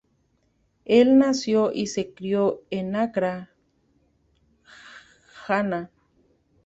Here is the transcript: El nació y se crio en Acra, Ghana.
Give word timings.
El 0.85 1.19
nació 1.19 1.71
y 1.71 1.85
se 1.85 2.11
crio 2.11 2.63
en 2.71 2.95
Acra, 2.95 3.51
Ghana. 5.47 5.91